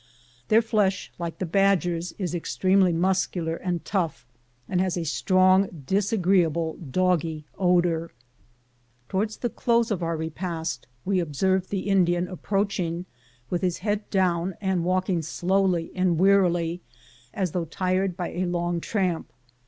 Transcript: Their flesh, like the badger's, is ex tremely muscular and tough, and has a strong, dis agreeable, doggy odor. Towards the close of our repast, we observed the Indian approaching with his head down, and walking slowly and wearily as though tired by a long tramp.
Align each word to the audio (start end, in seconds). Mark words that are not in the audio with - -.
Their 0.47 0.63
flesh, 0.63 1.11
like 1.19 1.37
the 1.37 1.45
badger's, 1.45 2.13
is 2.13 2.33
ex 2.33 2.57
tremely 2.57 2.91
muscular 2.91 3.55
and 3.55 3.85
tough, 3.85 4.25
and 4.67 4.81
has 4.81 4.97
a 4.97 5.05
strong, 5.05 5.83
dis 5.85 6.11
agreeable, 6.11 6.77
doggy 6.77 7.45
odor. 7.59 8.11
Towards 9.09 9.37
the 9.37 9.49
close 9.51 9.91
of 9.91 10.01
our 10.01 10.17
repast, 10.17 10.87
we 11.05 11.19
observed 11.19 11.69
the 11.69 11.81
Indian 11.87 12.27
approaching 12.27 13.05
with 13.51 13.61
his 13.61 13.77
head 13.85 14.09
down, 14.09 14.55
and 14.59 14.83
walking 14.83 15.21
slowly 15.21 15.91
and 15.93 16.17
wearily 16.17 16.81
as 17.31 17.51
though 17.51 17.65
tired 17.65 18.17
by 18.17 18.29
a 18.31 18.45
long 18.47 18.79
tramp. 18.81 19.31